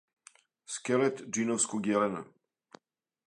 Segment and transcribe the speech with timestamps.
[0.75, 2.23] Скелет џиновског јелена